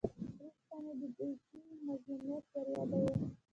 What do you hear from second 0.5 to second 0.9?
ورسته چې